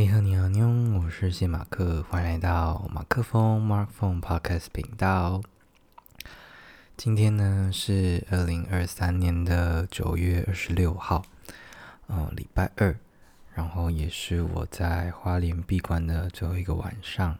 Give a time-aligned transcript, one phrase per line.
[0.00, 0.66] 你好，你好，妞，
[0.98, 5.42] 我是谢马克，欢迎来到马克风 Mark Phone Podcast 频道。
[6.96, 11.22] 今天呢是二零二三年的九月二十六号，
[12.06, 12.96] 呃，礼拜二，
[13.52, 17.36] 然后也是我在花莲闭关的最后一个晚上。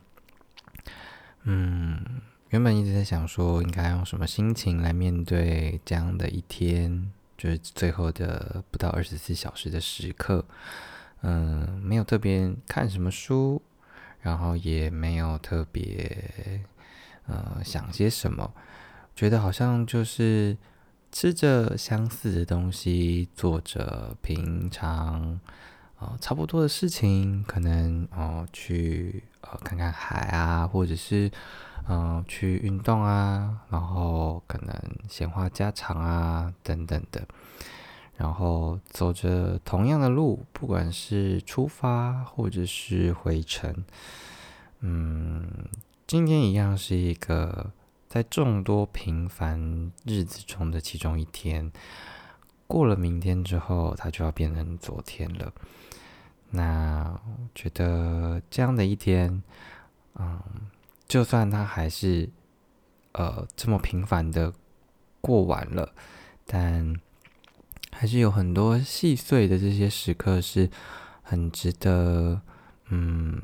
[1.45, 2.21] 嗯，
[2.51, 10.45] 原本一直在想说，应该用什么心情来面对这样的一天，就是最后的不到二十四小时的时刻。
[11.23, 13.61] 嗯，没有特别看什么书，
[14.21, 16.65] 然后也没有特别
[17.27, 18.53] 呃想些什么，
[19.15, 20.57] 觉得好像就是
[21.13, 25.39] 吃着相似的东西，做着平常
[25.99, 31.31] 呃差不多的事情，可能哦去呃看看海啊，或者是
[31.89, 34.75] 嗯去运动啊，然后可能
[35.09, 37.27] 闲话家常啊等等的。
[38.21, 43.75] 然后走着同样的路，不管是出发或者是回程，
[44.81, 45.49] 嗯，
[46.07, 47.73] 今天一样是一个
[48.07, 51.73] 在众多平凡日子中的其中一天。
[52.67, 55.51] 过了明天之后，它就要变成昨天了。
[56.51, 59.43] 那我觉得这样的一天，
[60.17, 60.39] 嗯，
[61.09, 62.29] 就算它还是
[63.13, 64.53] 呃这么平凡的
[65.23, 65.95] 过完了，
[66.45, 67.01] 但。
[68.01, 70.71] 还是有很多细碎的这些时刻是
[71.21, 72.41] 很值得，
[72.89, 73.39] 嗯，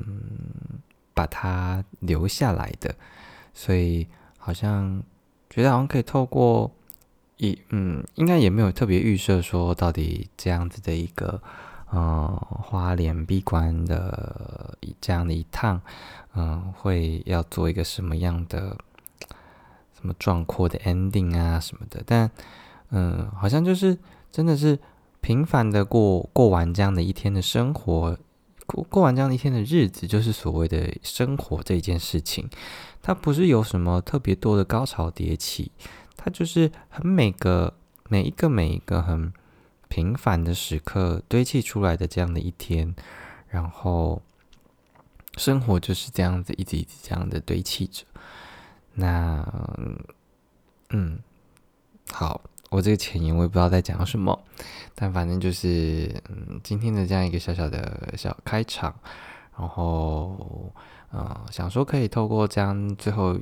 [1.13, 2.95] 把它留下来的。
[3.53, 4.07] 所以
[4.39, 5.03] 好像
[5.47, 6.71] 觉得好像可以透过
[7.37, 11.39] 一，嗯，应该也没有特别预设说到底这样子的一个，
[11.91, 15.79] 呃，花莲闭关的这样的一趟，
[16.33, 18.75] 嗯，会要做一个什么样的
[19.93, 22.01] 什么壮阔的 ending 啊什么的。
[22.07, 22.31] 但，
[22.89, 23.95] 嗯，好像就是。
[24.37, 24.77] 真的是
[25.19, 28.15] 平凡的过过完这样的一天的生活，
[28.67, 32.47] 过过完这样的一天的日子，就是所谓的生活这一件事情。
[33.01, 35.71] 它不是有什么特别多的高潮迭起，
[36.15, 37.73] 它就是很每个
[38.09, 39.33] 每一个每一个很
[39.87, 42.93] 平凡的时刻堆砌出来的这样的一天，
[43.47, 44.21] 然后
[45.37, 48.03] 生活就是这样子一直一直这样的堆砌着。
[48.93, 49.43] 那
[50.91, 51.17] 嗯，
[52.11, 52.39] 好。
[52.69, 54.43] 我这个前言我也不知道在讲什么，
[54.93, 58.93] 但反正就是嗯，今天的这样一个小小的小开场，
[59.57, 60.73] 然后
[61.11, 63.39] 呃，想说可以透过这样最后，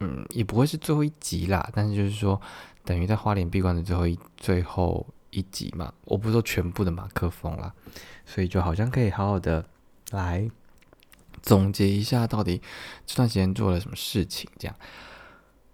[0.00, 2.40] 嗯，也不会是最后一集啦，但是就是说
[2.84, 7.72] 等于在花莲闭关的最后一最后一集嘛，我不是说全部的马克风啦，
[8.26, 9.64] 所以就好像可以好好的
[10.10, 10.50] 来
[11.42, 12.60] 总结一下到底
[13.06, 14.74] 这段时间做了什么事情这样。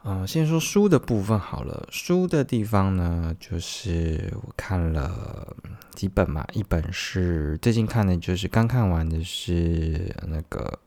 [0.06, 1.88] 嗯，先说书的部分好了。
[1.90, 5.56] 书的地方呢，就是我看了
[5.94, 6.46] 几本嘛。
[6.52, 10.78] 一本是最近看的，就是刚看完的是那个，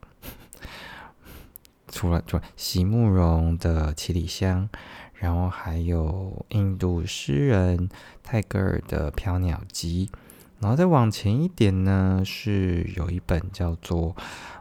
[1.87, 4.69] 除了除了席慕容的《七里香》，
[5.15, 7.89] 然后还有印度诗人
[8.21, 10.11] 泰戈尔的《飘鸟集》，
[10.59, 14.15] 然后再往前一点呢，是有一本叫做《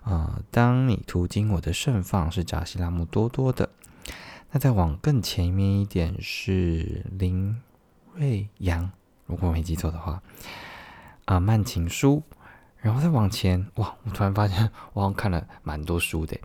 [0.05, 3.69] 呃，当你途经我的盛放》，是扎西拉姆多多的。
[4.57, 7.61] 那再往更前面一点是林
[8.15, 8.91] 瑞阳，
[9.27, 10.23] 如果我没记错的话，
[11.27, 12.23] 啊，慢情书。
[12.79, 16.41] 然后再往前，哇，我突然发现我好像看了蛮多书的。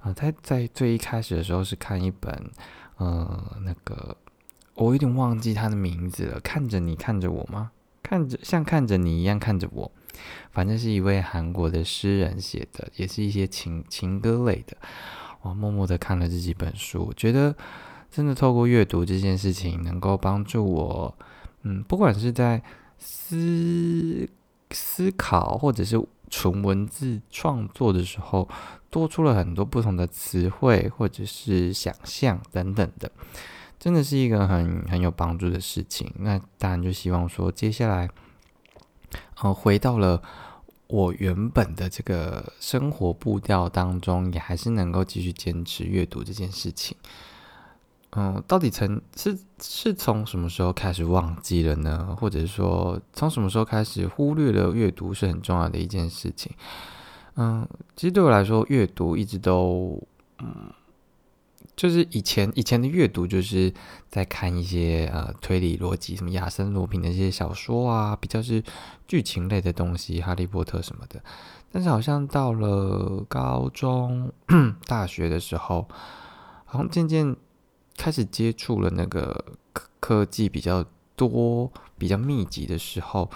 [0.00, 2.50] 啊，他在最一开始的时候是看一本，
[2.98, 4.14] 呃，那个
[4.74, 6.38] 我有点忘记他的名字了。
[6.40, 7.70] 看着你看着我吗？
[8.02, 9.90] 看着像看着你一样看着我，
[10.52, 14.76] 反正是一位韩国的诗人写的，也是一些情情歌类的。
[15.44, 17.54] 我默默的看了这几本书，觉得
[18.10, 21.14] 真的透过阅读这件事情，能够帮助我，
[21.64, 22.62] 嗯，不管是在
[22.98, 24.26] 思
[24.70, 28.48] 思考或者是纯文字创作的时候，
[28.88, 33.12] 多出了很多不同的词汇或者是想象等等的，
[33.78, 36.10] 真的是一个很很有帮助的事情。
[36.20, 38.08] 那当然就希望说，接下来，
[39.42, 40.22] 呃，回到了。
[40.86, 46.96] 我原本的这个生活步调当中，也还是能够继续坚持阅读这件事情。
[48.16, 52.16] 嗯，到底曾是是从什么时候开始忘记了呢？
[52.20, 56.52] 或者说，从什么时候开始忽略了阅读是很重要的一件事情？
[57.36, 60.00] 嗯，其实对我来说，阅读一直都
[60.38, 60.70] 嗯。
[61.76, 63.72] 就是以前以前的阅读，就是
[64.08, 68.62] 在看一些呃推理逻辑，什么亚森罗平的一些小说啊，比较是
[69.08, 71.22] 剧情类的东西，哈利波特什么的。
[71.72, 74.32] 但是好像到了高中、
[74.86, 75.88] 大学的时候，
[76.64, 77.34] 好像渐渐
[77.96, 80.84] 开始接触了那个科科技比较
[81.16, 83.28] 多、比较密集的时候，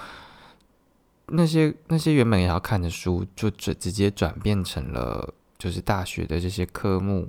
[1.26, 7.28] 那些那些原本也要看的书，就直直接转变成了就是大学的这些科目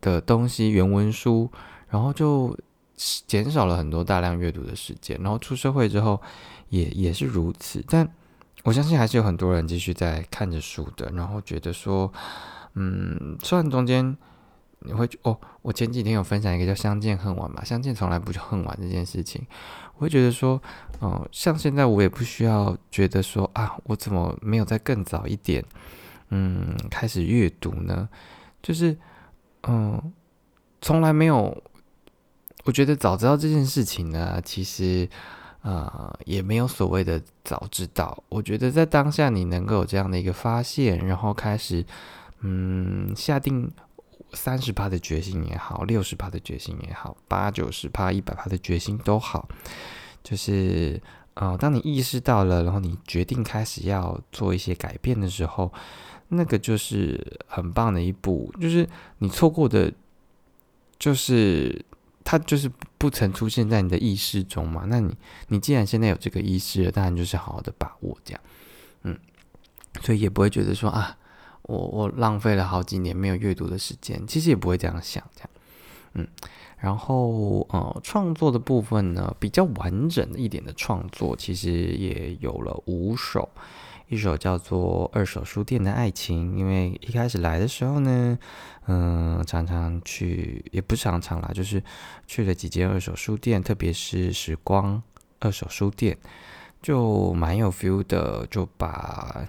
[0.00, 1.50] 的东西原文书，
[1.88, 2.56] 然后就
[3.26, 5.18] 减少了很多大量阅读的时间。
[5.22, 6.20] 然后出社会之后
[6.68, 8.08] 也也是如此，但
[8.64, 12.12] 我相信还是有很多人继续在看着书的，然后觉得说，
[12.74, 14.16] 嗯，虽然中间
[14.80, 19.46] 你会哦，我前几天有分享一个叫“相见恨晚”嘛，相见从来不就恨晚这件事情。
[19.94, 20.60] 我会觉得说，
[21.00, 25.64] 嗯，像现在我也不需要觉得说啊，我怎么没有在更早一点，
[26.30, 28.08] 嗯，开始阅读呢？
[28.62, 28.96] 就是，
[29.66, 30.12] 嗯，
[30.80, 31.62] 从来没有，
[32.64, 35.08] 我觉得早知道这件事情呢，其实，
[35.62, 38.22] 呃，也没有所谓的早知道。
[38.28, 41.84] 我觉得在当下你能够有这样的一个发现，然后开始，
[42.40, 43.70] 嗯，下定。
[44.32, 49.48] 三十趴的决心也好，六十趴的决心也好，八九十趴、一百趴的决心都好，
[50.22, 51.00] 就是
[51.34, 55.72] 呃，当你意识到了，然后你决定开始要做一些改变的时候，
[56.28, 58.52] 那个就是很棒的一步。
[58.60, 58.88] 就是
[59.18, 59.92] 你错过的，
[60.98, 61.84] 就是
[62.24, 64.84] 它就是不曾出现在你的意识中嘛。
[64.88, 65.16] 那你
[65.48, 68.40] 你既然现在有这个意识了，当然就是好好的把握这样，
[69.02, 69.18] 嗯，
[70.02, 71.16] 所以也不会觉得说啊。
[71.68, 75.50] 我我浪费了好几年没有阅读的时间，其实也不会这样想，这样，
[76.14, 76.28] 嗯，
[76.78, 83.50] 然后呃，创作的部分呢，比较完整一点的创作，其实也有了五首，
[84.08, 88.38] 一首叫做《二手书店的爱情》，因为一开始来的时候呢，
[88.86, 91.82] 嗯，常常去，也不常常啦，就是
[92.26, 95.02] 去了几间二手书店，特别是时光
[95.40, 96.16] 二手书店，
[96.80, 99.48] 就蛮有 feel 的，就把。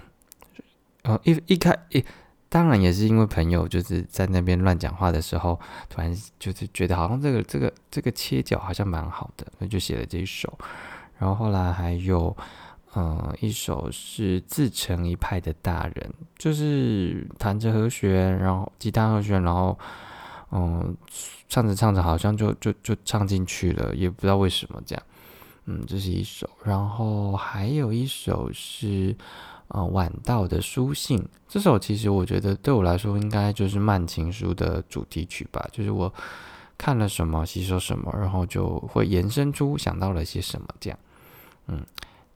[1.04, 2.04] 哦，一一开一，
[2.48, 5.58] 当然也是因为朋友就是在那边乱讲话的时候，
[5.88, 10.58] 突然就是觉得好像这个这个这个切角好像蛮好的，所以就写了这一首。
[11.18, 12.36] 然后后来还有，
[12.94, 19.78] 嗯，一首是自成一派的大人，就是弹着和弦，然后吉他和弦，然后
[20.50, 20.96] 嗯，
[21.48, 25.02] 唱着唱着好像就就就唱进去了，也不知道为什么这样。
[25.66, 26.48] 嗯，这是一首。
[26.64, 29.16] 然后还有一首是。
[29.70, 35.62] 呃，晚到的书信这首，其实我觉得对我来说，应该就是慢情书的主题曲吧。
[35.70, 36.10] 就是我
[36.78, 40.98] 看了什么，吸收什么，然后就会延伸出想到了些什么，这样。
[41.66, 41.84] 嗯，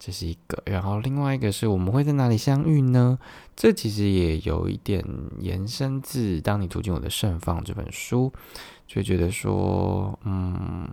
[0.04, 0.60] 这是一个。
[0.66, 3.16] 然后另外一个是我们会在哪里相遇呢？
[3.54, 5.04] 这其实也有一点
[5.38, 8.32] 延伸自《当你途经我的盛放》这本书，
[8.88, 10.88] 就觉得说，嗯，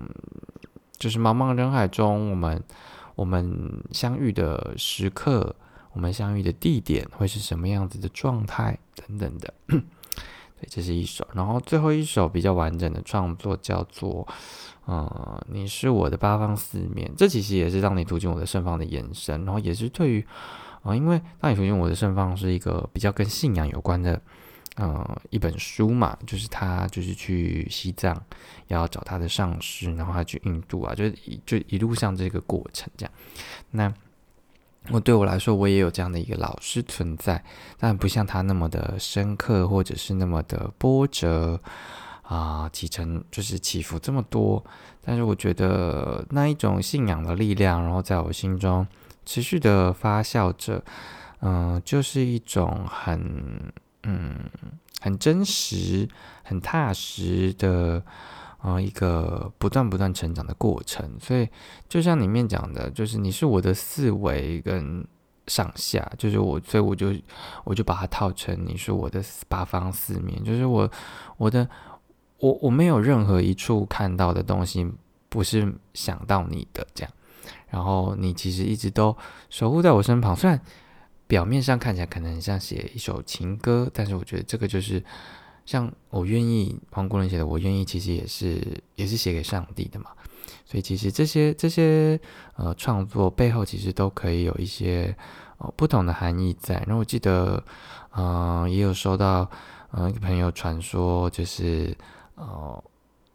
[1.00, 2.64] 就是茫茫人海中，我们
[3.16, 5.56] 我们相遇的时刻。
[5.92, 9.52] 我们相遇的地点会是什么样子的状态等等的，
[10.68, 11.28] 这是一首。
[11.34, 14.26] 然后最后一首比较完整的创作叫做
[14.86, 19.46] 《呃，你是我的八方四面》，这其实也是让你途经我的盛放的延伸。
[19.46, 20.26] 然后也是对于
[20.82, 24.22] 啊，因为当你途经我的盛放是一个比较跟信仰有关的
[24.76, 28.20] 呃一本书嘛，就是他就是去西藏
[28.68, 33.14] 要找他的上师，然后他去印度啊，就是一就一路上这个过程这样，
[33.72, 33.94] 那。
[34.92, 37.44] 我对我来说，我也有这样的一个老师存在，
[37.78, 41.60] 但不像他那么的深刻，或者是那么的波折
[42.24, 44.64] 啊，起承就是起伏这么多。
[45.04, 48.88] 但是我觉得那一种信仰的力量，然后在我心中
[49.26, 50.84] 持续的发酵着，
[51.42, 53.72] 嗯，就是一种很
[54.04, 54.36] 嗯
[55.02, 56.10] 很真实、
[56.44, 58.04] 很踏实的。
[58.60, 61.48] 啊，一个不断不断成长的过程，所以
[61.88, 65.08] 就像里面讲的，就是你是我的四维跟
[65.48, 67.14] 上下，就是我，所以我就
[67.64, 70.92] 我就把它套成你是我的八方四面，就是我
[71.38, 71.66] 我的
[72.40, 74.86] 我我没有任何一处看到的东西
[75.30, 77.14] 不是想到你的这样，
[77.70, 79.16] 然后你其实一直都
[79.50, 80.60] 守护在我身旁，虽然
[81.28, 85.02] 表面上看起来可能很像写一首情歌，但是我觉得这个就是。
[85.70, 88.60] 像我愿意，黄国伦写的，我愿意，其实也是
[88.96, 90.10] 也是写给上帝的嘛。
[90.66, 92.20] 所以其实这些这些
[92.56, 95.16] 呃创作背后，其实都可以有一些
[95.60, 96.74] 呃不同的含义在。
[96.88, 97.64] 然后我记得，
[98.18, 99.48] 嗯，也有收到
[99.92, 101.96] 呃一个朋友传说，就是
[102.34, 102.84] 呃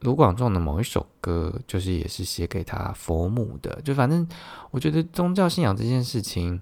[0.00, 3.81] 卢广仲的某一首歌，就是也是写给他佛母的。
[3.85, 4.29] 就反正
[4.73, 6.61] 我觉得宗教信仰这件事情，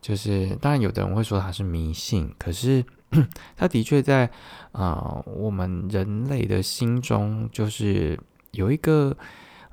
[0.00, 2.84] 就是当然有的人会说它是迷信，可是。
[3.56, 4.30] 他的确在
[4.72, 8.18] 啊，我们人类的心中就是
[8.52, 9.16] 有一个，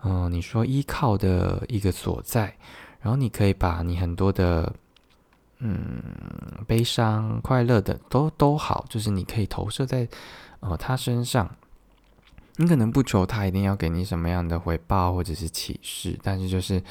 [0.03, 2.55] 嗯，你说依靠的一个所在，
[3.01, 4.73] 然后你可以把你很多的，
[5.59, 6.01] 嗯，
[6.67, 10.07] 悲伤、快乐的都都好，就是你可以投射在
[10.59, 11.49] 呃他身上。
[12.61, 16.83] 你可能不求他一定要给你什么样的回报或者是启示，但是就是，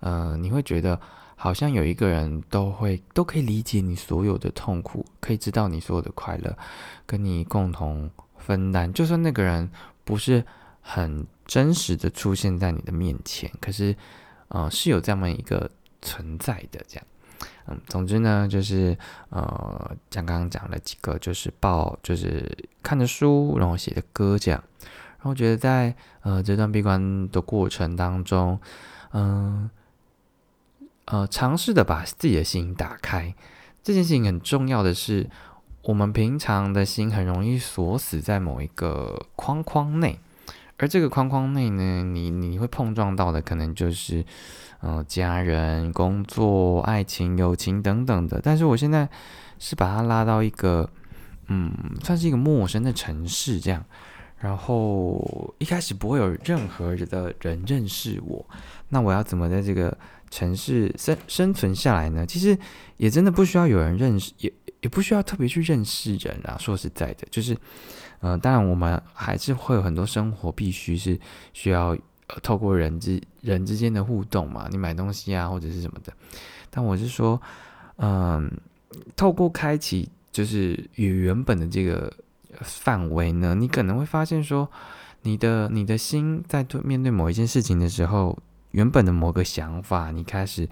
[0.00, 1.00] 呃，你会觉得
[1.36, 6.56] 好像有一个人都会都可以理解你所有的痛苦，可以知道你所有的快乐，
[7.04, 8.90] 跟你共同分担。
[8.92, 9.68] 就算那个人
[10.04, 10.44] 不是
[10.80, 13.94] 很真实的出现在你的面前，可是，
[14.48, 16.80] 呃，是有这么一个存在的。
[16.86, 17.06] 这样，
[17.66, 18.96] 嗯，总之呢，就是
[19.30, 22.50] 呃，像刚刚讲了几个，就是报，就是
[22.82, 24.62] 看的书，然后写的歌，这样。
[25.18, 28.58] 然后觉得在呃这段闭关的过程当中，
[29.12, 29.68] 嗯。
[31.06, 33.34] 呃尝试的把自己的心打开，
[33.82, 35.28] 这件事情很重要的是，
[35.82, 40.18] 我们平常的心很容易锁死在某一个框框内，
[40.78, 44.24] 而这个框框内呢，你你会碰撞到的可能就是，
[44.80, 48.40] 呃，家人、工作、爱情、友情等等的。
[48.42, 49.06] 但是我现在
[49.58, 50.88] 是把它拉到一个，
[51.48, 51.70] 嗯，
[52.02, 53.84] 算是一个陌生的城市这样，
[54.38, 58.46] 然后一开始不会有任何的人认识我，
[58.88, 59.94] 那我要怎么在这个？
[60.34, 62.58] 城市生生存下来呢，其实
[62.96, 66.56] 也真的不需要有人认识，也也不需要特别去认识人啊。
[66.58, 67.56] 说实在的，就是，
[68.18, 71.16] 呃，当然我们还是会有很多生活必须是
[71.52, 71.96] 需要
[72.42, 76.12] 透过人之人之间的互动嘛，你买东西啊或者是什么的。
[76.68, 77.40] 但我是说，
[77.98, 78.50] 嗯，
[79.14, 82.12] 透过开启就是与原本的这个
[82.60, 84.68] 范围呢，你可能会发现说，
[85.22, 88.36] 你的你的心在对面对某一件事情的时候。
[88.74, 90.68] 原本的某个想法，你开始，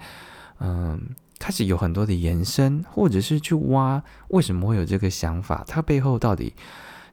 [0.59, 0.99] 嗯，
[1.39, 6.53] 开始有很多的延伸，或者是去挖为什么会有这个想法，它背后到底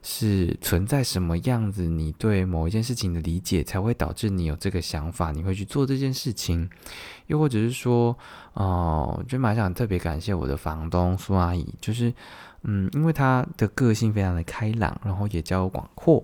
[0.03, 1.83] 是存在什么样子？
[1.83, 6.69] 你对某一件事情的理解，才会导致你有这个想法，你会去做这件事情。
[7.27, 8.17] 又或者是说，
[8.53, 12.13] 哦，就蛮想特别感谢我的房东苏阿姨，就是，
[12.63, 16.21] 嗯，因为她的个性非常的开朗，然后也交广阔，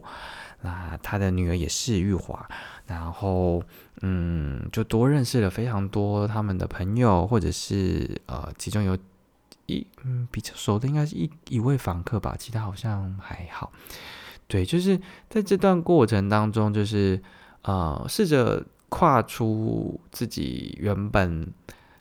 [0.61, 2.47] 那他的女儿也是玉华。
[2.85, 3.61] 然后，
[4.01, 8.97] 嗯，就多认识了非常多他们的朋友，或者是呃，其中有
[9.65, 13.71] 一嗯比较熟的，应该是一一位房客吧，其他好像还好。
[14.47, 14.97] 对，就是
[15.29, 17.21] 在这段过程当中，就是
[17.63, 21.51] 呃，试着跨出自己原本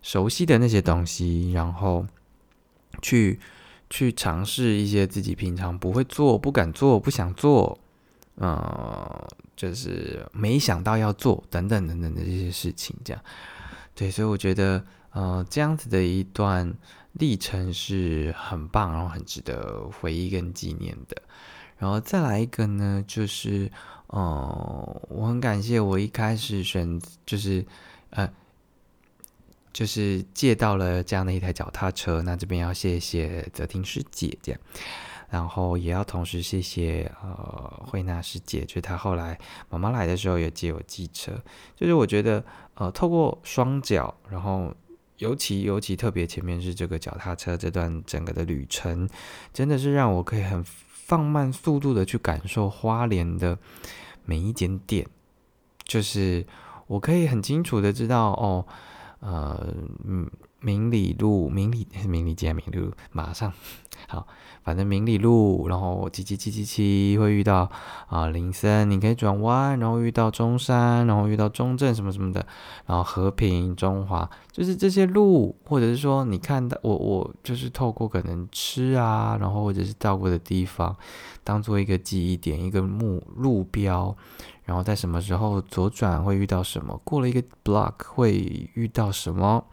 [0.02, 2.06] 熟悉的那些东西，然后
[3.02, 3.40] 去
[3.90, 7.76] 去尝试一些自己平常不会做、不敢做、不想做，
[8.36, 9.28] 呃。
[9.56, 13.22] 就是没想到要做等等等等的这些事情，这样，
[13.94, 16.74] 对，所以我觉得，呃，这样子的一段
[17.14, 21.22] 历程是很棒，然后很值得回忆跟纪念的。
[21.78, 23.72] 然后再来一个呢，就是，
[24.08, 27.64] 呃，我很感谢我一开始选，就是，
[28.10, 28.30] 呃，
[29.72, 32.20] 就是借到了这样的一台脚踏车。
[32.20, 34.60] 那这边要谢谢泽婷师姐，这样。
[35.28, 41.32] 然后也要同时谢谢呃慧娜师姐，就是她后来妈妈来的时候也借我机车，
[41.74, 44.72] 就是我觉得呃透过双脚，然后
[45.18, 49.08] 尤其尤其特别前面是这个脚踏车这段整个的旅程，
[49.52, 53.58] 真的是让我可以很放慢速度的去感受花莲的
[54.24, 55.06] 每一点点，
[55.84, 56.46] 就是
[56.86, 58.66] 我可以很清楚的知道哦，
[59.20, 60.28] 呃嗯
[60.60, 63.52] 明理路明理 明理街明理路马上
[64.08, 64.26] 好。
[64.62, 67.70] 反正明理路，然后七七七七七会遇到
[68.08, 72.44] 啊林森，你可以转弯，然后遇到中山，然后遇到中正什么什么的，
[72.84, 80.96] 然后和平中华，就是这些路，或者是说你看到我我就是透过可能吃啊，然后或者是到过的地方，
[81.44, 84.16] 当做一个记忆点，一个目路标，
[84.64, 89.64] 然后在什么时候左转会遇到什么，过了一个 block 会遇到什么。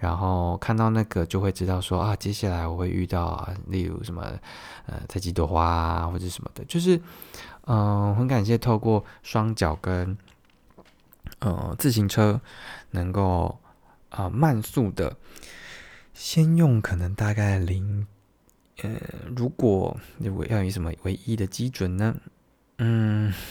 [0.00, 4.22] 然后看到那个就会知道说啊，接下来我会遇到啊，例如什么，
[4.86, 7.00] 呃，采几朵花啊，或者什么的，就是，
[7.66, 10.16] 嗯，很感谢透过双脚跟，
[11.40, 12.40] 呃，自行车
[12.92, 13.58] 能够
[14.10, 15.16] 啊慢速的，
[16.14, 18.06] 先用可能大概零，
[18.82, 18.90] 呃，
[19.36, 22.14] 如果如果要以什么为一的基准呢？
[22.78, 23.34] 嗯。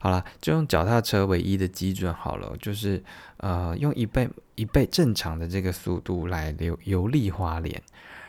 [0.00, 3.02] 好了，就用脚踏车为一的基准好了，就是
[3.38, 7.80] 呃，用一倍一倍正常的这个速度来游游历花莲，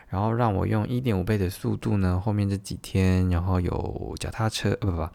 [0.07, 5.09] 然后让我用一点五倍的速度呢，后面这几天，然后有脚踏车不不不，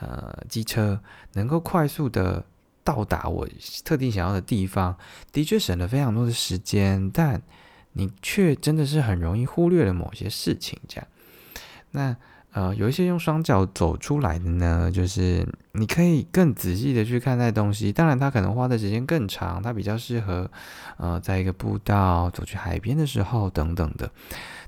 [0.00, 1.00] 呃，机车
[1.34, 2.44] 能够快速的
[2.82, 3.46] 到达我
[3.84, 4.96] 特定想要的地方，
[5.32, 7.40] 的确省了非常多的时间，但
[7.92, 11.06] 你却真的是很容易忽略了某些事情，这样，
[11.90, 12.16] 那。
[12.52, 17.92] 呃，有一些用双脚走出来的呢，就是你可以更仔细的去看待东西。
[17.92, 20.50] 当然，它可能花的时间更长，它比较适合
[20.96, 24.10] 呃，在一个步道走去海边的时候等等的。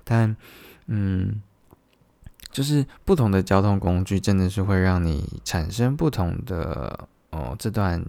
[0.05, 0.37] 但，
[0.87, 1.43] 嗯，
[2.51, 8.05] 就是不同的交通工具，真的是会让你产生不同的哦这段。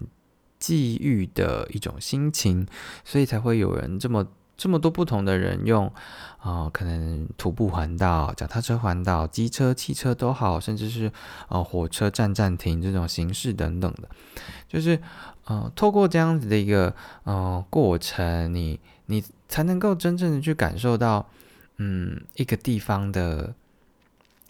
[0.56, 2.66] 际遇的一种心情，
[3.04, 4.26] 所以才会有人这么
[4.56, 5.90] 这么多不同的人用
[6.38, 11.10] 啊，可能徒步环岛、脚踏车环岛、机车、汽车都好，甚至是
[11.48, 14.08] 呃火车站站停这种形式等等的，
[14.68, 14.98] 就是
[15.44, 16.94] 呃透过这样子的一个
[17.24, 21.26] 呃过程，你你才能够真正的去感受到
[21.78, 23.54] 嗯一个地方的。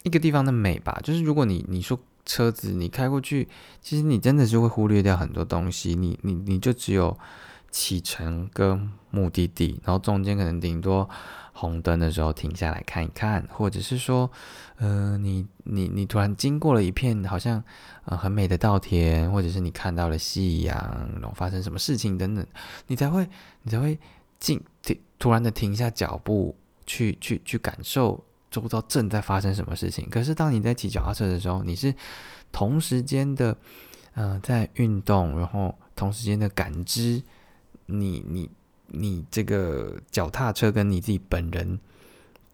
[0.03, 3.47] 一个地方的美吧，就是如果你你说车子你开过去，
[3.81, 7.17] 其实你真的是会忽略掉很多东西，你你你就只有
[7.75, 11.09] 启程跟目的地，然后中间可能顶多
[11.51, 14.31] 红灯的时候停下来看一看，或者是说，
[14.77, 17.61] 呃，你你你突然经过了一片好像
[18.05, 20.75] 呃很美的稻田，或者是你看到了夕阳，
[21.19, 22.47] 然后发生什么事情等等，
[22.87, 23.27] 你才会
[23.63, 23.99] 你才会
[24.39, 26.55] 静停突然的停下脚步
[26.85, 28.23] 去去去感受。
[28.61, 31.93] 不知道正在发生什么事情，可是当你在骑脚踏车的时候，你是
[32.53, 33.57] 同时间的，
[34.13, 37.21] 呃，在运动，然后同时间的感知，
[37.85, 38.49] 你你
[38.87, 41.79] 你这个脚踏车跟你自己本人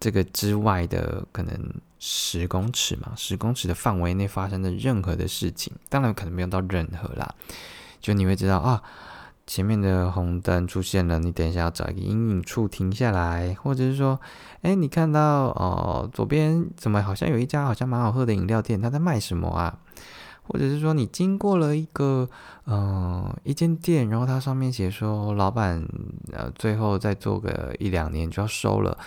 [0.00, 7.34] 这个之外的可能十公尺嘛，十公尺的范围内发生的任何的事情，当然可能没有到任何啦，
[8.00, 8.82] 就你会知道啊。
[9.44, 14.18] 前面的红灯出现了，你等一下要找一个阴影处停下来，或者是说，
[14.62, 19.80] 哎，你看到哦，左边怎么好像有一家好像蛮好喝的饮料店，他在卖什么啊？
[20.42, 22.28] 或者是说，你经过了一个
[22.66, 25.86] 嗯一间店，然后它上面写说老板
[26.32, 28.98] 呃最后再做个一两年就要收了，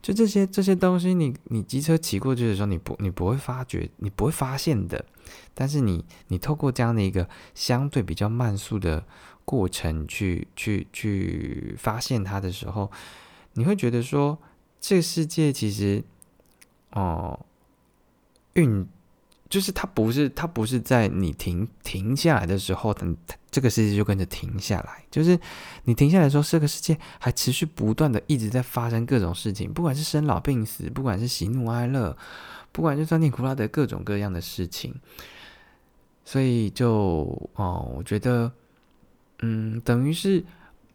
[0.00, 5.04] 就这些这些东西，你你机车骑过去的时候，你不你不会发觉，你不会发现的，
[5.54, 9.04] 但是你你透过这样的一个相对比较慢速的。
[9.46, 12.90] 过程去去去发现它的时候，
[13.52, 14.38] 你会觉得说，
[14.80, 16.02] 这个世界其实，
[16.92, 17.38] 哦，
[18.54, 18.88] 运
[19.54, 23.16] 就是它不是它不是在你停停下来的时候，等
[23.52, 25.04] 这个世界就跟着停下来。
[25.12, 25.38] 就是
[25.84, 32.16] 你停下来的时候，这个世界还持续不断的一直在发生各种事情，不管是生老病死，不管是喜怒哀乐，
[32.72, 34.92] 不管是酸甜苦辣的各种各样的事情。
[36.24, 38.50] 所以就哦，我觉得。
[39.40, 40.42] 嗯，等于是，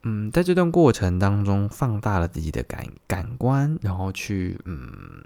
[0.03, 5.23] 嗯，在这段过程当中放大了自己的感感官，然后去，嗯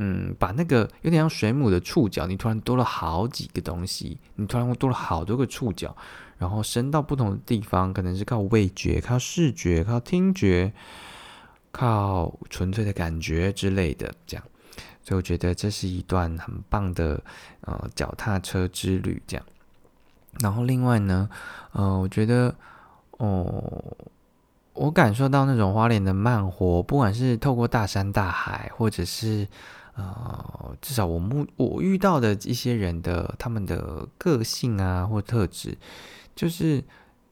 [0.00, 5.96] 嗯，把那个有点像水母的触角，你突然多了好几个东西，你突然会多了好多个触角，
[6.38, 10.72] 然后伸到不同的地方，可能是靠味觉、靠视觉、靠听觉、
[11.72, 14.44] 靠纯粹的感觉之类的，这样，
[15.02, 17.20] 所以我觉得这是一段很棒的
[17.62, 19.44] 呃脚踏车之旅，这样。
[20.40, 21.28] 然后另外呢，
[21.72, 22.54] 呃，我觉得，
[23.16, 23.96] 哦，
[24.74, 29.48] 我感受到那种花莲的慢活，不管是透过大山大海，或者是，
[29.98, 35.76] 呃，至少我目我遇到的一些人的他们的个性啊或特质，
[36.34, 36.82] 就是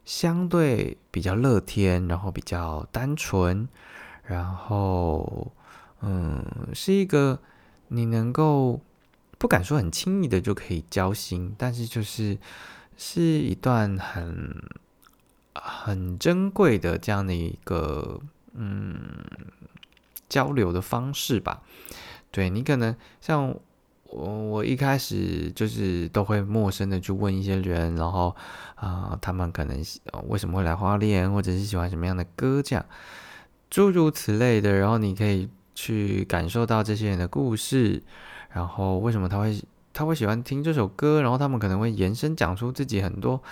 [0.05, 3.67] 相对比较乐天，然后比较单纯，
[4.25, 5.51] 然后，
[6.03, 7.39] 嗯，是一个
[7.89, 8.81] 你能够
[9.39, 12.37] 不敢说很轻易的就可以交心，但是就是。
[12.99, 14.57] 是一段很
[15.53, 18.19] 很珍贵的这样的一个
[18.55, 18.97] 嗯
[20.31, 21.63] 交流的方式吧。
[22.37, 23.49] 对你可能像
[24.05, 28.37] 我，我一开始就是都会陌生的去问一些人，然后
[28.75, 29.83] 啊，他们可能
[30.29, 32.85] 为什么会来花莲，或者是喜欢什么样的歌，这样
[33.70, 34.75] 诸如此类的。
[34.75, 38.03] 然后你可以去感受到这些人的故事，
[38.51, 39.59] 然后为什么他会。
[39.99, 43.42] 他会喜欢听这首歌，然后他们可能会延伸讲出自己很多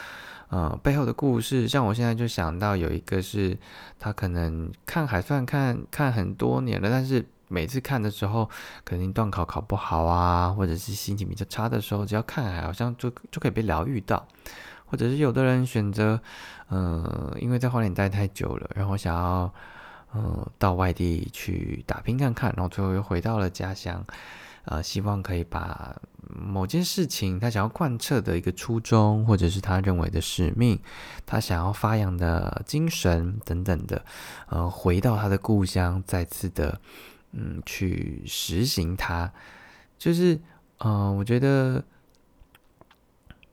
[0.50, 1.66] 呃背后的故事。
[1.66, 3.56] 像我现在就想到有一个是，
[3.98, 8.48] 他可能看海算看看很多年了，但是每次看的时候，
[8.84, 14.26] 可能段考考不好啊，或者是心情比较差的时候，只要看海，好像就就可以被疗愈到。
[14.86, 16.20] 或者是有的人选择，
[16.68, 19.52] 呃，因为在花莲待太久了，然后想要
[20.12, 24.04] 呃到外地去打拼看看，然后最后又回到了家乡。
[24.66, 25.94] 呃，希望可以把
[26.26, 30.78] 某件事情他想要贯彻的一个初衷，或者是他认为的使命，
[31.26, 34.02] 他想要发扬的精神等等的，
[34.48, 36.80] 呃，回到他的故乡，再次的，
[37.34, 39.32] 嗯，去实行它。
[39.98, 40.40] 就是，
[40.78, 41.84] 嗯，我觉得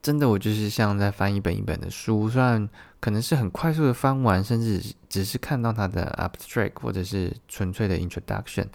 [0.01, 8.67] 真的，我就是像在翻一本一本的书，虽然可能是很快速的翻完，甚至只是看到它的 abstract 或者是纯粹的 introduction，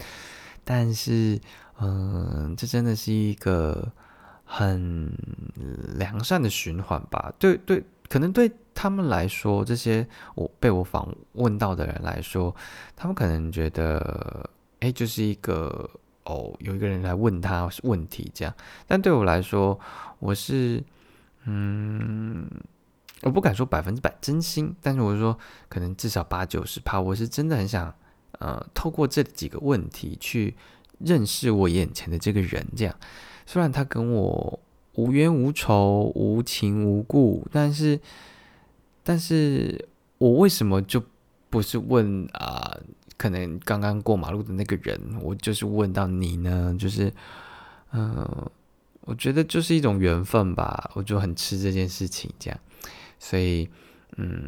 [0.63, 1.39] 但是。
[1.79, 3.91] 嗯，这真的是一个
[4.43, 5.15] 很
[5.99, 7.31] 良善的循环吧？
[7.37, 12.55] 对对，可能对他们来说，这些我被我访问到的人来说，
[12.95, 15.89] 他们可能觉得，哎，就是一个
[16.25, 18.53] 哦，有一个人来问他问题这样。
[18.85, 19.79] 但对我来说，
[20.19, 20.83] 我是
[21.45, 22.47] 嗯，
[23.21, 25.37] 我不敢说百分之百真心，但是我是说
[25.67, 27.93] 可能至少八九十趴，我是真的很想，
[28.39, 30.55] 呃，透过这几个问题去
[30.99, 32.65] 认识我眼前的这个人。
[32.75, 32.95] 这样，
[33.45, 34.59] 虽然他跟我
[34.93, 37.99] 无冤无仇、无情无故，但是，
[39.03, 39.87] 但是
[40.17, 41.01] 我为什么就
[41.49, 42.77] 不是问啊？
[43.17, 46.75] 可能刚刚过马路的那个人，我就是问到你呢？
[46.79, 47.11] 就是，
[47.91, 48.49] 嗯，
[49.01, 52.59] 我觉得就是一种缘分吧，我就很吃这件事情，这样。
[53.19, 53.67] 所以，
[54.17, 54.39] 嗯，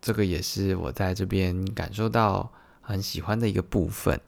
[0.00, 4.20] 这个也是我在这边感受到很喜欢的一个部分。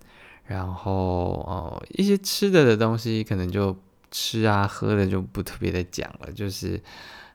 [0.45, 3.77] 然后，哦，一些吃的的东西，可能就
[4.11, 6.31] 吃啊喝的就不特别的讲了。
[6.33, 6.81] 就是，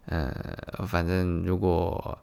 [0.06, 0.32] 呃，
[0.88, 2.18] 反正如果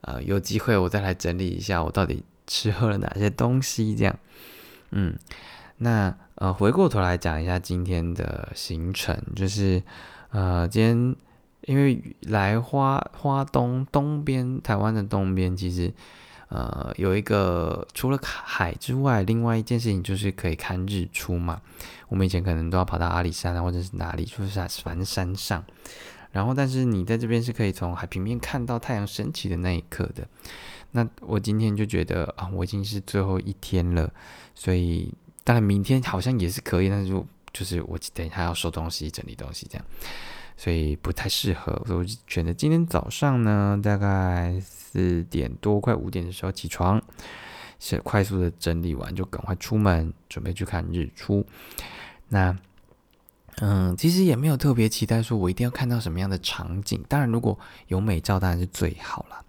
[0.00, 3.94] 呃有机会，我再来整理一下我到底吃喝了哪些东西。
[3.94, 4.18] 这样，
[4.90, 5.16] 嗯，
[5.76, 9.80] 那呃回过头来讲一下今天的行程，就是
[10.30, 11.16] 呃今天。
[11.62, 15.92] 因为来花花东东边，台湾的东边，其实
[16.48, 21.60] 呃有一个除了海之外，另外一件事情就是可以看日出嘛。
[22.08, 25.62] 我们以前可能都要跑到阿里山啊，或者是哪里，就是在反正山上。
[26.30, 30.26] 然后，但是你在这边是可以从海平面看到太阳升起的那一刻的。
[30.92, 34.10] 那我今天就觉得啊，我已经是最后一天了，
[34.54, 35.12] 所以
[35.44, 39.84] 当然明天好像也是可以，但是就就是我等一下要收东西、整理东西这样。
[40.56, 47.00] 所以不太适合，所以我就选择今天早上呢，大概四点多快五点的时候起床，
[47.78, 51.46] 是快速的整理完就赶快出门，准备去看日出。
[52.28, 52.58] 那
[53.60, 59.44] 嗯，其实也没有特别期待说我一定要看到什么样的场景，当然如果有美照当然是最好了。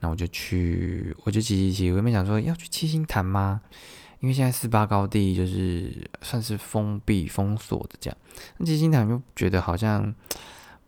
[0.00, 3.60] 那我就去，我就骑骑骑，我原本想说要去七星潭吗？
[4.20, 8.18] 因为现在四八高地就是算是封闭封锁的这样，
[8.56, 10.12] 那七星潭又觉得好像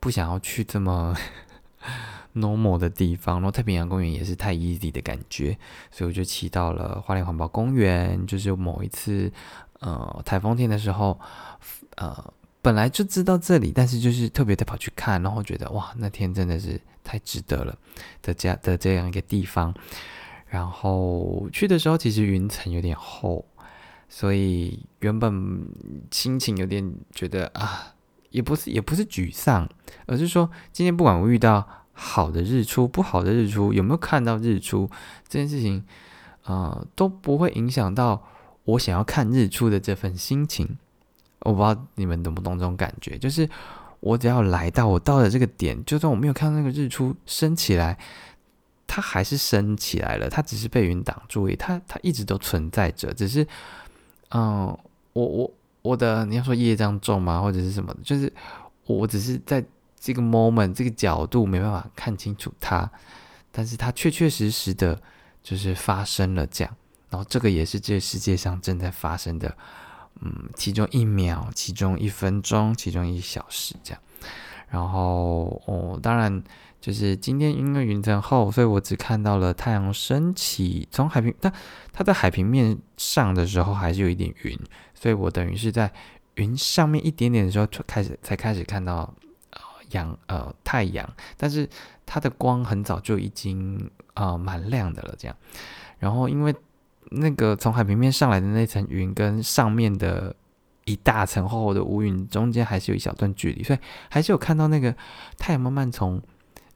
[0.00, 1.14] 不想要去这么
[2.34, 5.56] normal 的地方，然后太平洋公园也是太 easy 的感觉，
[5.90, 8.26] 所以我就骑到了花莲环保公园。
[8.26, 9.32] 就是某一次
[9.78, 11.18] 呃台风天的时候，
[11.96, 17.76] 呃本来就知道这里，但是就是特别的跑去看，然后觉得哇那天真的是太值得了
[18.22, 19.74] 的这样的这样一个地方。
[20.46, 23.44] 然后去的时候，其实云层有点厚，
[24.08, 25.64] 所以原本
[26.10, 27.94] 心情有点觉得啊，
[28.30, 29.68] 也不是也不是沮丧，
[30.06, 34.90] 而是说今天不管我遇到好的日出、不好的日出，有没有看到日出
[35.28, 35.84] 这件事情，
[36.44, 38.26] 呃，都不会影响到
[38.64, 40.76] 我想要看日出的这份心情。
[41.40, 43.48] 我不知道你们懂不懂这种感觉，就是
[44.00, 47.98] 我只要来到我到了这个点，就算我没有看到那个日出升起来。
[48.92, 53.46] 它还是升起来了，它只是被云挡住，它它一直都存在着，只是，
[54.30, 54.76] 嗯，
[55.12, 58.32] 我我我的你要说业障重吗，或者是什么的，就是
[58.86, 59.64] 我只是在
[59.96, 62.90] 这个 moment 这个角度没办法看清楚它，
[63.52, 65.00] 但是它确确实实的，
[65.40, 66.76] 就是发生了这样，
[67.10, 69.56] 然后这个也是这个世界上正在发生的，
[70.20, 74.02] 嗯，其中一秒，其中一分钟，其中一小时这样，
[74.68, 76.42] 然后哦，当然。
[76.80, 80.88] 就是今天因为云层厚，所以我只看到了太阳升起。
[80.90, 81.52] 从海平，但
[81.92, 84.58] 它在海平面上的时候还是有一点云，
[84.94, 85.92] 所以我等于是在
[86.36, 89.14] 云上面一点点的时候就开始才开始看到
[89.50, 91.68] 呃阳呃太阳，但是
[92.06, 95.14] 它的光很早就已经啊蛮亮的了。
[95.18, 95.36] 这样，
[95.98, 96.54] 然后因为
[97.10, 100.34] 那个从海平面上来的那层云跟上面的
[100.86, 104.94] 一大层厚厚的乌云中间还是有一小段距离，所以还是有看到那个
[105.38, 106.20] 太阳慢慢从。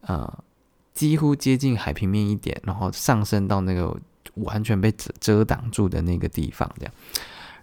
[0.07, 0.45] 呃，
[0.93, 3.99] 几乎接近海平面一点，然后上升到那个
[4.35, 6.93] 完全被遮遮挡住的那个地方，这样。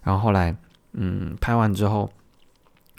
[0.02, 0.52] 然后后来，
[0.90, 2.10] 嗯，拍完之后，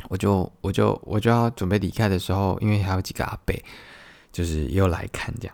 [0.08, 3.54] 我就 我就我就要准备离开的时候，因为还有几个阿伯，
[4.32, 5.54] 就是又来看这样。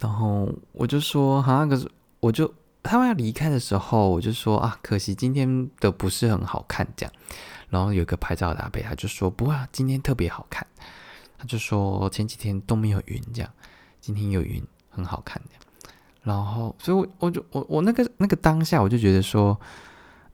[0.00, 7.12] 然后我就说，哈，可是我就他们要离开的时候，我就说啊，可惜今天的不是很好看这样。
[7.68, 10.66] 然后有一个拍照的阿伯，他就说，不啊，今天特别好看。
[11.38, 13.50] 他就说前几天都没有云，这样
[14.00, 15.62] 今天有云，很好看这样。
[16.22, 19.58] 然后，所以，我我就我我那个那个当下，我就觉得说，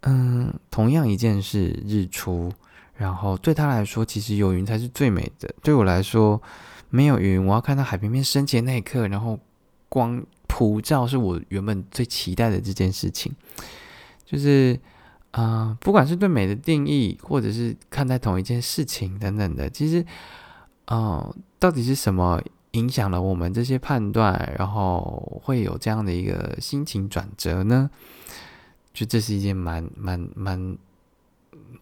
[0.01, 2.51] 嗯，同样一件事，日出，
[2.97, 5.55] 然后对他来说，其实有云才是最美的。
[5.63, 6.43] 对我来说，
[6.91, 9.39] 没有云，我要看到海平面升起的那一刻，然后
[9.89, 10.25] 光
[10.57, 13.31] 普照，是我原本最期待的这件事情。
[14.25, 14.81] 就是
[15.33, 20.03] 啊，不管是对美的定义，或者是看待同一件事情等等的，其实。
[20.87, 22.41] 哦，到底是什么
[22.71, 27.91] 影响了我们这些判断，然后会有这样的一个心情转折呢？
[28.95, 30.79] 就这是一件蛮蛮蛮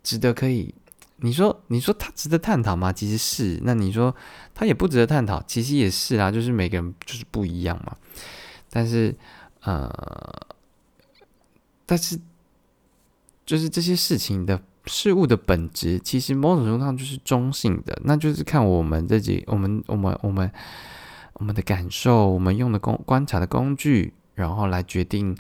[0.03, 0.75] 值得可以
[1.19, 2.93] 你说你说它值得探讨吗？
[2.93, 3.61] 其实是。
[3.63, 4.17] 那你说
[4.55, 6.31] 它也不值得探讨，其实也是啊。
[6.31, 7.95] 就是每个人就是不一样嘛。
[8.75, 9.15] 但是
[9.63, 9.89] 呃，
[11.87, 12.19] 但是
[13.47, 17.97] 就是这些事情的事物的本质，其实某种程度上就是中性的。
[18.03, 20.51] 那就是看我们自己，我们我们我们
[21.35, 25.37] 我们的感受，我们用的工观察的工具，然后来决定。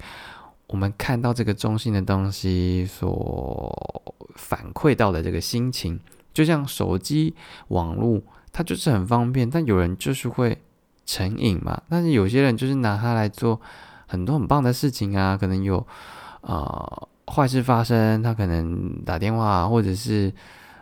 [0.66, 6.00] 我们看到这个中性的东西所反馈到的这个心情，
[6.32, 7.34] 就像手机、
[7.68, 10.58] 网络，它就是很方便，但有人就是会
[11.04, 11.80] 成瘾嘛。
[11.88, 13.60] 但是有些人就是拿它来做
[14.06, 15.86] 很多很棒的事情啊，可能有
[16.40, 20.32] 呃坏事发生，他可能打电话，或者是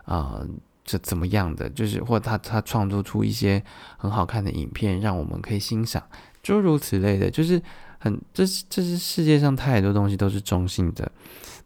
[0.04, 0.40] 啊
[0.84, 3.62] 这怎么样的，就是或他他创作出一些
[3.96, 6.02] 很好看的影片，让我们可以欣赏，
[6.42, 7.62] 诸如此类的，就是。
[8.04, 11.08] 很，这这是世界上太多东西都是中性的，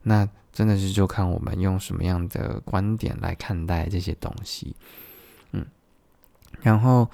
[0.02, 4.76] 那真的是就看我们用什么样的观点来看待这些东西，
[5.52, 5.64] 嗯，
[6.60, 7.10] 然后，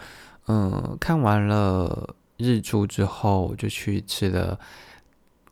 [0.46, 4.58] 嗯，看完了日出之后，就去吃了，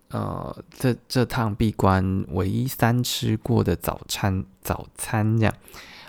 [0.09, 5.55] 呃，这这趟闭关唯一三吃过的早餐，早餐这样，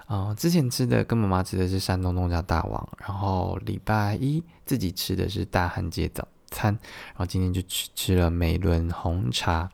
[0.08, 6.28] 啊，之前吃的跟妈妈吃的是山东农家大王，然后礼拜一自己吃的是大汉街早。
[6.54, 6.78] 餐，
[7.14, 9.70] 然后今天就吃吃了美伦红茶，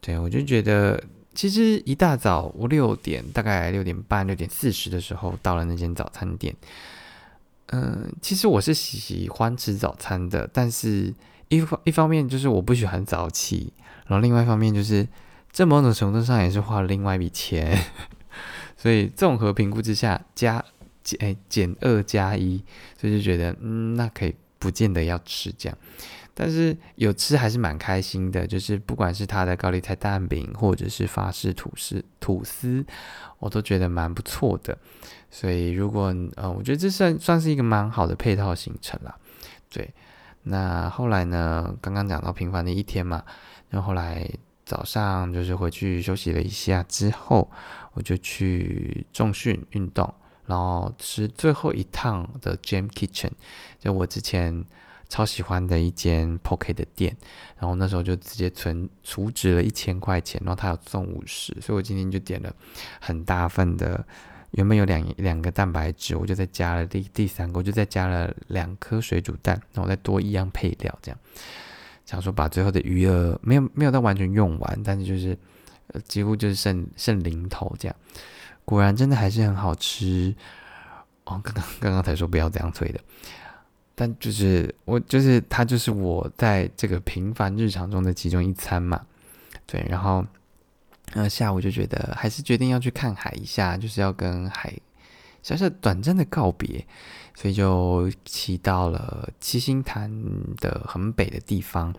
[0.00, 0.98] 对我就觉得，
[1.34, 6.56] 其实一大早五六点，大概六点半、六点四十的时候到了那间早餐店。
[7.72, 11.14] 嗯，其实我是喜欢吃早餐的，但是
[11.48, 13.72] 一方一方面就是我不喜欢早起，
[14.06, 15.06] 然后另外一方面就是
[15.50, 17.76] 这某种程度上也是花了另外一笔钱，
[18.76, 20.64] 所以综合评估之下，加
[21.02, 22.62] 减减二加一，
[22.98, 24.34] 所以就觉得嗯，那可以。
[24.60, 25.78] 不见得要吃这样，
[26.34, 28.46] 但是有吃还是蛮开心的。
[28.46, 32.84] 就是不管是他的高丽菜蛋饼，或者是法式吐司吐司，
[33.38, 34.76] 我都觉得蛮不错的。
[35.30, 39.16] 所以如果呃，我觉得这算算是一个蛮好的配套行程啦。
[39.68, 39.92] 对，
[40.42, 41.74] 那后来呢？
[41.80, 43.24] 刚刚讲到平凡的一天嘛，
[43.68, 44.28] 然后来
[44.64, 47.50] 早上就是回去休息了一下之后，
[47.92, 50.12] 我就去重训运动。
[50.46, 53.30] 然后吃最后一趟的 Jam Kitchen，
[53.78, 54.64] 就我之前
[55.08, 57.16] 超喜欢的一间 Poke 的店，
[57.56, 62.52] 然后那时候就直接存储值了一千块钱，然后他有送五十，所以我今天就点了
[63.00, 64.04] 很大份的，
[64.52, 71.18] 原本有两两个蛋白质，我就再加了第第三个，我就再加了两颗水煮蛋，然后再多一样配料，这样
[72.04, 75.38] 想说把最后的余额没有没有到完全用完，但是就是
[76.04, 77.96] 几乎就是剩剩零头这样。
[78.64, 80.34] 果然真的还是很好吃
[81.24, 81.40] 哦！
[81.42, 83.00] 刚刚刚刚才说不要这样催的，
[83.94, 89.04] 但就是我就是它就是我在这个平凡日常中的其中一餐嘛。
[89.66, 90.24] 对，然后
[91.14, 94.72] 呃下午就觉得还是决定要去看海一下，就是要跟海
[95.42, 96.86] 小小短暂的告别，
[97.34, 100.10] 所以就骑到了七星潭
[100.56, 101.94] 的很北的地方，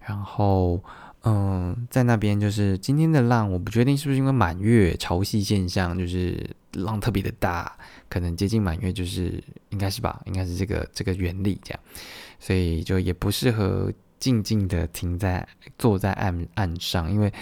[0.00, 0.82] 然后。
[1.28, 7.76] 嗯，在那边就是今天的浪，我不确定是不是因为满月潮汐现象，就是浪特别的大，
[8.08, 11.80] 可能接近满月，就是应该是吧，应该是这个这个原理这样，
[12.38, 15.46] 所以就也不适合静静的停在
[15.78, 17.32] 坐在岸岸上，因为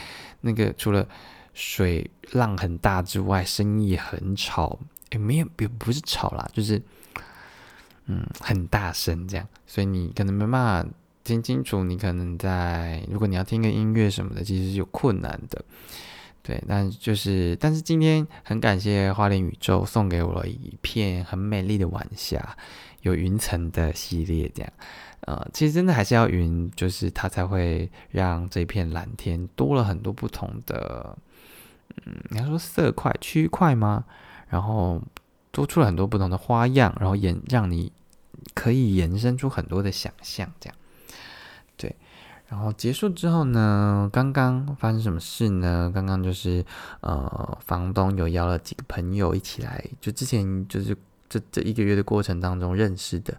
[0.41, 1.07] 那个除了
[1.53, 4.79] 水浪很大之外，声音也很吵，
[5.11, 6.81] 也没有不不是吵啦，就是
[8.07, 10.91] 嗯很大声这样，所以你可能没办法。
[11.25, 15.65] 听清楚，你可能在如果你要听个音乐什么的，其实是有困难的。
[16.43, 22.55] 对，但就是，但是今天很感谢花莲宇宙送给我一片很美丽的晚霞，
[23.01, 24.71] 有云层的系列这样。
[25.27, 31.17] 呃，其实真的还是要云，就是它才会让这片蓝天多了很多不同的，
[32.05, 34.05] 嗯，你要说色块区块吗？
[34.49, 35.01] 然后
[35.51, 37.91] 多出了很多不同的花样，然后延让你
[38.53, 40.77] 可以延伸出很多的想象这样。
[41.77, 41.97] 对，
[42.49, 44.09] 然后结束之后呢？
[44.13, 45.91] 刚刚发生什么事呢？
[45.95, 46.65] 刚刚就是
[47.01, 50.97] 呃，房东有邀了几个朋友一起来，就之前就是
[51.29, 53.35] 这这一个月的过程当中认识的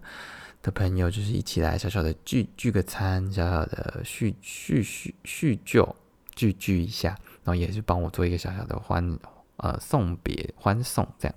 [0.62, 5.96] 的朋友，就是一起来小小的聚聚个餐，小小的叙叙叙叙旧
[6.34, 7.10] 聚聚一下，
[7.44, 9.18] 然后也是帮我做一个小小的欢
[9.56, 11.34] 呃送别欢送这样，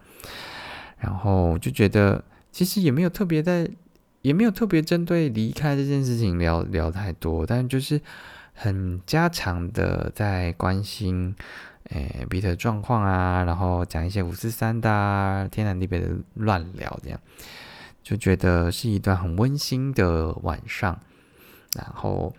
[0.97, 3.69] 然后就觉得其实也没有特别在。
[4.21, 8.01] 也没有特别针对离开这件事情聊聊太多，但就是
[8.53, 11.33] 很家常的在关心，
[11.85, 17.17] 诶彼此状况啊，然后讲一些五四三的天南地北的乱聊，这样
[18.03, 20.99] 就觉得是一段很温馨的晚上。
[21.75, 22.33] 然后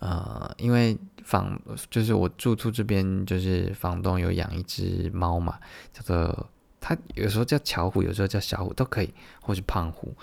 [0.00, 1.58] 呃，因为房
[1.90, 5.58] 就是我住处这边，就是房东有养一只猫嘛，
[5.92, 6.50] 叫做
[6.80, 10.14] 它有时候叫巧虎，有时候叫小虎都可以，或是胖虎。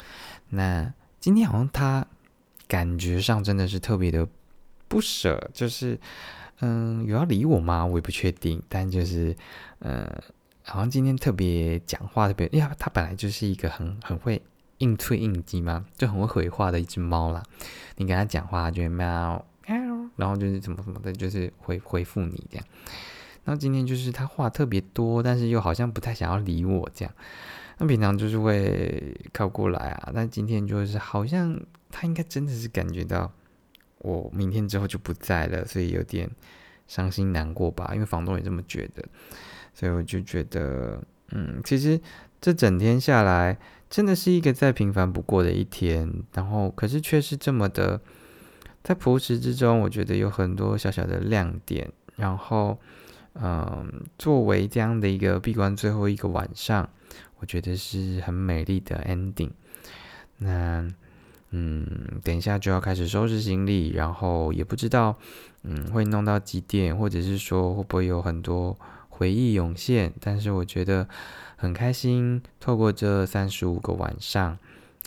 [0.49, 2.05] 那今天好像它
[2.67, 4.27] 感觉上真的是特别的
[4.87, 5.99] 不舍，就是
[6.59, 7.85] 嗯，有要理我吗？
[7.85, 9.35] 我也不确定，但就是
[9.79, 10.07] 嗯，
[10.63, 14.41] 好像今天特别讲话特别，因为它本来就是一个很很会
[14.79, 17.43] 应催应激嘛，就很会回话的一只猫啦。
[17.97, 19.45] 你跟它讲话，就会喵。
[20.15, 22.65] 然后就是怎么怎么的，就是回回复你这样。
[23.45, 27.13] 那今天就是他话特别多，但是又好像不太想要理我这样。
[27.79, 33.31] 那平常就是会靠过来啊，但今天就是好像他应该真的是感觉到
[33.97, 36.29] 我明天之后就不在了，所以有点
[36.87, 37.89] 伤心难过吧。
[37.93, 39.03] 因为房东也这么觉得，
[39.73, 41.99] 所以我就觉得，嗯，其实
[42.39, 43.57] 这整天下来
[43.89, 48.01] 真的是一个再平凡不过的一天，然后可是却是这么的。
[48.83, 51.89] 在朴实之中，我觉得有很多小小的亮点。
[52.17, 52.77] 然后，
[53.35, 56.89] 嗯，作为这样的一个闭关最后一个晚上，
[57.39, 59.51] 我觉得是很美丽的 ending。
[60.39, 60.85] 那，
[61.51, 61.87] 嗯，
[62.25, 65.17] 等一下就要开始收拾行李，然后也不知道，
[65.63, 68.77] 嗯，会弄到几点，或者是说会不会有很多
[69.13, 70.11] 回忆涌现。
[70.19, 71.07] 但是我觉得
[71.55, 74.57] 很开心，透过这三十五个晚上，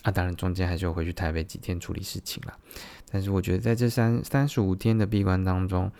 [0.02, 2.54] 啊，当然中间还是有回去台北几天处理事情了。
[3.10, 5.90] 但是我觉得在这三三十五天的闭关当中，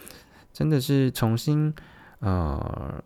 [0.53, 1.75] 真的是重新
[2.21, 3.03] 呃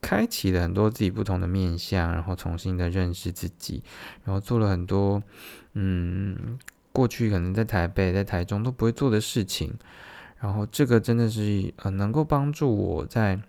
[0.00, 3.82] 开启了很多自己不同的面相，然后重新的认识自己，
[4.24, 5.22] 然后做了很多
[5.74, 6.58] 嗯
[6.92, 9.74] 过去可能在台北在台中都不会做的事情，
[10.38, 13.40] 然后这个真的是呃能够帮助我在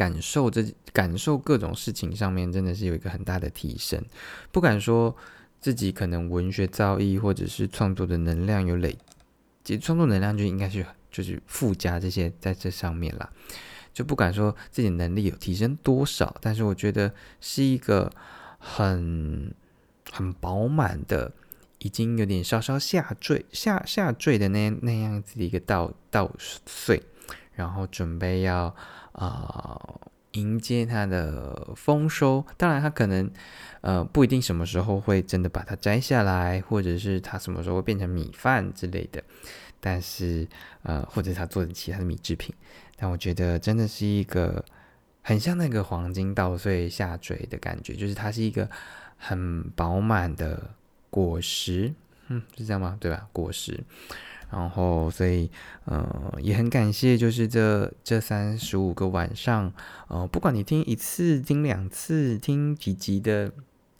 [0.00, 4.02] 感受这感受各种事情上面真的是有一个很大的提升，
[4.50, 5.14] 不敢说。
[5.62, 8.96] 自己可能文学造诣或者是创作的能量有累，
[9.62, 13.28] 其实创作能量就应该是就是附加这些在这上面啦，
[13.92, 18.10] 就不敢说自己能力有提升多少，但是我觉得是一个
[18.58, 19.54] 很
[20.10, 21.30] 很饱满的，
[21.80, 26.34] 已经有点稍稍下坠下下坠的那那样子的一个稻稻
[26.64, 27.02] 穗，
[27.52, 28.74] 然后准备要
[29.12, 29.78] 啊。
[30.34, 33.28] 迎接它的丰收，当然它可能，
[33.80, 39.20] 呃，不一定什么时候会真的把它摘下来，或者是它什么时候会变成米饭之类的，
[39.80, 40.46] 但是，
[40.84, 42.54] 呃，或者它做成其他的米制品，
[42.96, 44.64] 但我觉得真的是一个
[45.20, 48.70] 很像那个黄金稻穗下坠的感觉，就是它是一个
[49.16, 50.70] 很饱满的
[51.10, 51.92] 果实，
[52.28, 52.96] 嗯，是这样吗？
[53.00, 53.26] 对吧？
[53.32, 53.82] 果实。
[54.50, 55.48] 然后，所以，
[55.84, 59.72] 呃，也很感谢，就是这这三十五个晚上，
[60.08, 63.52] 呃，不管你听一次、听两次、听几集的，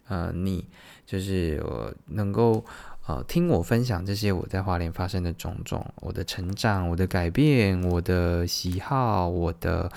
[0.07, 0.67] 呃，你
[1.05, 2.65] 就是我能够，
[3.07, 9.89] 呃，听我分享这些我在花莲发生的种种，我的成长、我的改变、我的喜好、我的，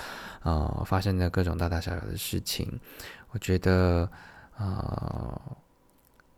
[0.42, 2.78] 呃，发生的各种大大小小的事情，
[3.32, 4.08] 我觉得，
[4.56, 5.40] 呃，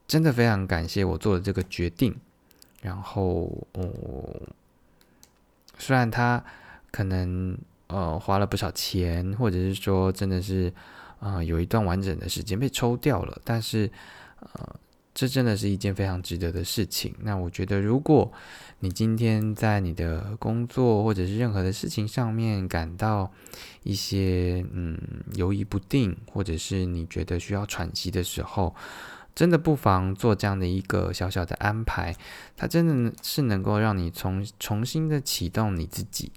[0.06, 2.16] 真的非常感谢我做的这个决定。
[2.86, 3.90] 然后，哦，
[5.76, 6.40] 虽然他
[6.92, 10.72] 可能呃花了不少钱，或者是说真的是
[11.18, 13.90] 啊有一段完整的时间被抽掉了，但是
[14.38, 14.76] 呃
[15.12, 17.12] 这真的是一件非常值得的事情。
[17.22, 18.30] 那我觉得，如果
[18.78, 23.32] 你今天在你的工作或者是任何的事情上面感到
[23.82, 24.96] 一些嗯
[25.34, 28.72] 犹疑不定，或者是你觉得需要喘息的时候，
[29.36, 32.16] 真的不妨做这样的一个小小的安排，
[32.56, 36.32] 它真的是能够让你重重新的启动你自己，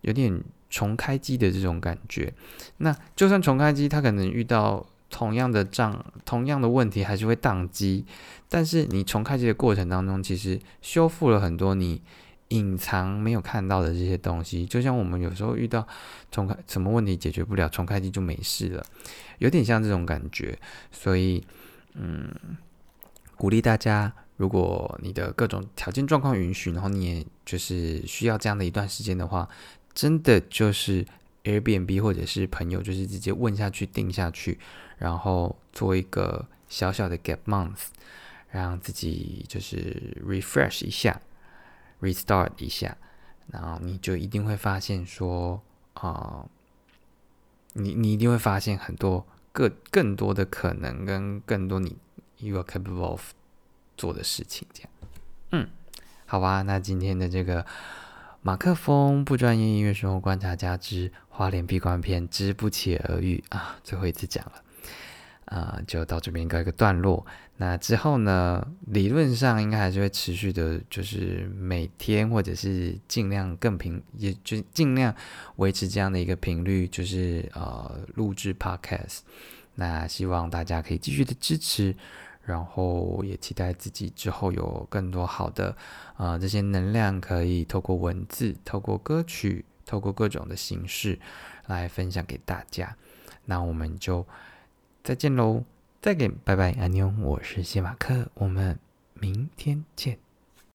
[0.00, 2.32] 有点重开机的这种感觉。
[2.78, 8.06] 那就算重开机，它可能遇到同样的障、同样的问题，还是会宕机。
[8.48, 12.00] 但是你重开机的过程当中，其实修复了很多你
[12.48, 14.64] 隐藏没有看到的这些东西。
[14.64, 15.86] 就像我们有时候遇到
[16.32, 18.82] 重开什么问题解决不了，重开机就没事了，
[19.36, 20.58] 有点像这种感觉。
[20.90, 21.44] 所以。
[21.94, 22.32] 嗯，
[23.36, 29.48] 鼓励大家，如果你的各种条件状况允许，然后你也就是需要这样的一段时间的话，
[29.92, 31.04] 真的就是
[31.44, 34.58] Airbnb 或者是朋友，就是直接问下去定下去，
[34.98, 37.86] 然后做一个小小的 gap month，
[38.50, 41.20] 让自己就是 refresh 一下
[42.00, 42.96] ，restart 一下，
[43.48, 45.60] 然后你就一定会发现说
[45.94, 46.46] 啊，
[47.72, 49.26] 你你一定会发现很多。
[49.52, 51.96] 更更多的可能跟更多你
[52.38, 53.32] you are capable of
[53.96, 54.90] 做的事情，这样，
[55.52, 55.68] 嗯，
[56.26, 57.66] 好吧，那今天的这个
[58.42, 63.44] 马克风不专业音乐生活观察家之花莲闭关篇之不期而遇。
[63.50, 64.62] 啊，最后一次讲了，
[65.50, 67.26] 呃，就到这边告一个段落。
[67.56, 75.12] 那之后呢，理论上应该还是会持续的，就是每天或者是尽量更频，也就尽量
[75.56, 79.18] 维持这样的一个频率，就是呃录制 podcast。
[79.74, 81.92] 那希望大家可以继续的支持，
[82.44, 85.76] 然后也期待自己之后有更多好的
[86.16, 91.18] 呃这些能量，可以透过文字、透过歌曲、透过各种的形式
[91.66, 92.96] 来分享给大家。
[93.44, 94.24] 那我们就。
[95.02, 95.64] 再见喽，
[96.02, 98.78] 再见，拜拜，阿妞，我是谢马克，我们
[99.14, 100.18] 明天见。